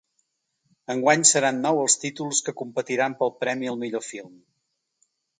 Enguany, 0.93 1.25
seran 1.31 1.59
nou 1.65 1.81
els 1.81 1.97
títols 2.03 2.39
que 2.47 2.55
competiran 2.61 3.15
pel 3.19 3.33
premi 3.43 3.69
al 3.73 3.77
millor 3.83 4.03
film. 4.07 4.33